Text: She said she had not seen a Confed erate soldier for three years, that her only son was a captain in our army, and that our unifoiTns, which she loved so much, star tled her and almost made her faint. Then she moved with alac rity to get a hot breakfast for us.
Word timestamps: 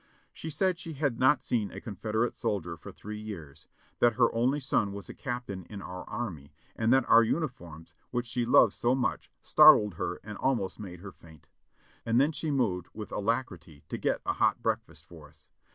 She 0.33 0.49
said 0.49 0.79
she 0.79 0.93
had 0.93 1.19
not 1.19 1.43
seen 1.43 1.69
a 1.69 1.79
Confed 1.79 2.15
erate 2.15 2.35
soldier 2.35 2.75
for 2.75 2.91
three 2.91 3.19
years, 3.19 3.67
that 3.99 4.13
her 4.15 4.33
only 4.33 4.59
son 4.59 4.93
was 4.93 5.09
a 5.09 5.13
captain 5.13 5.63
in 5.69 5.79
our 5.79 6.09
army, 6.09 6.51
and 6.75 6.91
that 6.91 7.07
our 7.07 7.23
unifoiTns, 7.23 7.93
which 8.09 8.25
she 8.25 8.43
loved 8.43 8.73
so 8.73 8.95
much, 8.95 9.29
star 9.43 9.73
tled 9.75 9.93
her 9.97 10.19
and 10.23 10.39
almost 10.39 10.79
made 10.79 11.01
her 11.01 11.11
faint. 11.11 11.49
Then 12.03 12.31
she 12.31 12.49
moved 12.49 12.87
with 12.95 13.11
alac 13.11 13.45
rity 13.49 13.83
to 13.89 13.97
get 13.99 14.21
a 14.25 14.33
hot 14.33 14.63
breakfast 14.63 15.05
for 15.05 15.29
us. 15.29 15.51